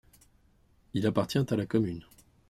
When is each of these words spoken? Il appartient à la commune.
Il 0.95 1.05
appartient 1.05 1.37
à 1.47 1.55
la 1.55 1.67
commune. 1.67 2.03